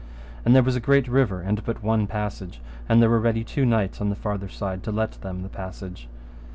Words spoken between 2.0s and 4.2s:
passage, and there were ready two knights on the